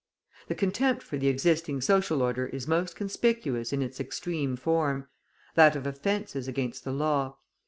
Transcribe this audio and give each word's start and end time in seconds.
The 0.47 0.55
contempt 0.55 1.03
for 1.03 1.19
the 1.19 1.27
existing 1.27 1.81
social 1.81 2.23
order 2.23 2.47
is 2.47 2.67
most 2.67 2.95
conspicuous 2.95 3.71
in 3.71 3.83
its 3.83 3.99
extreme 3.99 4.55
form 4.55 5.07
that 5.53 5.75
of 5.75 5.85
offences 5.85 6.47
against 6.47 6.83
the 6.83 6.91
law. 6.91 7.37